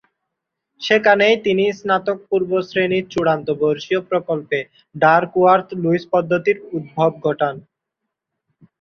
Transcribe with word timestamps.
সেখানেই 0.81 1.35
তিনি 1.45 1.65
স্নাতক-পূর্ব 1.79 2.51
শ্রেণীর 2.67 3.05
চূড়ান্ত-বর্ষীয় 3.07 4.01
প্রকল্পে 4.09 4.59
"ডাকওয়ার্থ-লুইস 4.95 6.03
পদ্ধতির" 6.13 6.57
উদ্ভব 6.71 7.11
ঘটান। 7.25 7.55